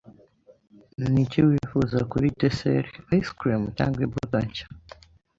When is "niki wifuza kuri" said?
1.11-2.27